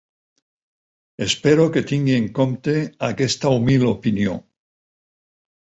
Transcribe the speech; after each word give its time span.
Espero 1.25 1.67
que 1.75 1.83
tingui 1.91 2.17
en 2.23 2.27
compte 2.41 2.75
aquesta 3.11 3.53
humil 3.59 3.89
opinió. 3.95 4.39